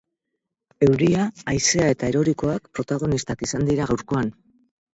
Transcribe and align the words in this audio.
Euria, 0.87 1.25
haizea 1.53 1.91
eta 1.97 2.11
erorikoak 2.15 2.73
protagonistak 2.81 3.47
izan 3.51 3.71
dira 3.71 3.89
gaurkoan. 3.95 4.37